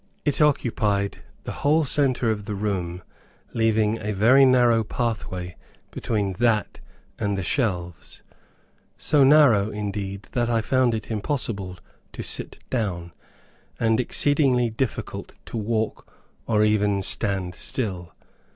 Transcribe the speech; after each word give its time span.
It 0.25 0.41
occupied 0.41 1.21
the 1.43 1.51
whole 1.51 1.85
center 1.85 2.31
of 2.31 2.45
the 2.45 2.55
room 2.55 3.03
leaving 3.53 3.99
a 4.01 4.13
very 4.13 4.45
narrow 4.45 4.83
pathway 4.83 5.55
between 5.91 6.33
that, 6.39 6.79
and 7.19 7.37
the 7.37 7.43
shelves; 7.43 8.23
so 8.97 9.23
narrow, 9.23 9.69
indeed, 9.69 10.27
that 10.31 10.49
I 10.49 10.61
found 10.61 10.95
it 10.95 11.11
impossible 11.11 11.77
to 12.13 12.23
sit 12.23 12.57
down, 12.71 13.11
and 13.79 13.99
exceedingly 13.99 14.71
difficult 14.71 15.33
to 15.45 15.57
walk 15.57 16.11
or 16.47 16.63
even 16.63 17.03
stand 17.03 17.53
still. 17.53 18.15